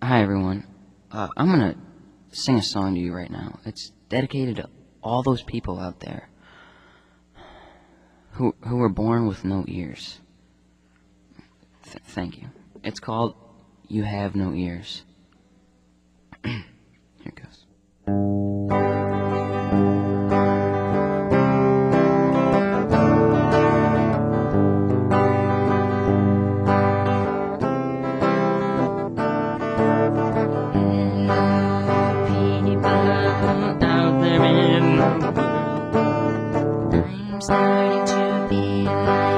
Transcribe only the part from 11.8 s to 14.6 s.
Th- thank you. It's called "You Have No